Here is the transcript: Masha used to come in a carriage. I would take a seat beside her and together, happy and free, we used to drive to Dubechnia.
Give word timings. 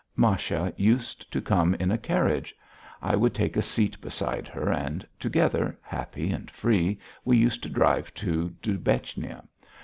Masha 0.15 0.73
used 0.77 1.31
to 1.31 1.39
come 1.43 1.75
in 1.75 1.91
a 1.91 1.97
carriage. 1.99 2.55
I 3.03 3.15
would 3.15 3.35
take 3.35 3.55
a 3.55 3.61
seat 3.61 4.01
beside 4.01 4.47
her 4.47 4.67
and 4.73 5.07
together, 5.19 5.77
happy 5.79 6.31
and 6.31 6.49
free, 6.49 6.97
we 7.23 7.37
used 7.37 7.61
to 7.61 7.69
drive 7.69 8.11
to 8.15 8.49
Dubechnia. 8.63 9.43